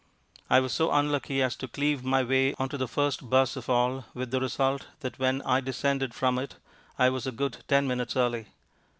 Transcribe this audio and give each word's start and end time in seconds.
I 0.49 0.59
was 0.61 0.73
so 0.73 0.89
unlucky 0.91 1.43
as 1.43 1.55
to 1.57 1.67
cleave 1.67 2.03
my 2.03 2.23
way 2.23 2.55
on 2.55 2.69
to 2.69 2.77
the 2.79 2.87
first 2.87 3.29
'bus 3.29 3.55
of 3.55 3.69
all, 3.69 4.05
with 4.15 4.31
the 4.31 4.41
result 4.41 4.87
that 5.01 5.19
when 5.19 5.43
I 5.43 5.61
descended 5.61 6.15
from 6.15 6.39
it 6.39 6.55
I 6.97 7.11
was 7.11 7.27
a 7.27 7.31
good 7.31 7.57
ten 7.67 7.85
minutes 7.87 8.15
early. 8.17 8.47